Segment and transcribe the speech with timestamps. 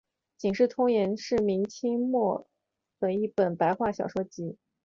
[0.35, 2.47] 警世通言是明末清初
[2.99, 4.57] 的一本白话小说集。